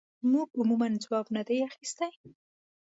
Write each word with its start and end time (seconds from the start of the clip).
موږ 0.31 0.49
عموماً 0.59 0.87
ځواب 1.03 1.27
نه 1.35 1.41
دی 1.47 1.57
اخیستی. 1.69 2.11